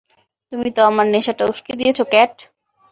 তুমি 0.51 0.69
তো 0.75 0.81
আমার 0.85 1.05
নেশাটা 1.13 1.43
উস্কে 1.51 1.73
দিয়েছে, 1.79 2.03
ক্যাট! 2.11 2.33